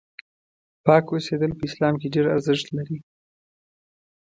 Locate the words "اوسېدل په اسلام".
1.11-1.93